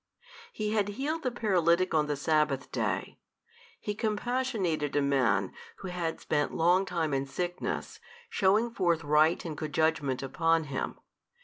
He 0.51 0.71
had 0.71 0.87
healed 0.97 1.21
the 1.21 1.29
paralytic 1.29 1.93
on 1.93 2.07
the 2.07 2.15
Sabbath 2.15 2.71
day, 2.71 3.19
He 3.79 3.93
compassionated 3.93 4.95
a 4.95 5.01
man 5.03 5.53
who 5.75 5.89
had 5.89 6.19
spent 6.19 6.55
long 6.55 6.85
time 6.87 7.13
in 7.13 7.27
sickness, 7.27 7.99
shewing 8.27 8.71
forth 8.71 9.03
right 9.03 9.45
and 9.45 9.55
good 9.55 9.75
judgment 9.75 10.23
upon 10.23 10.63
him. 10.63 10.99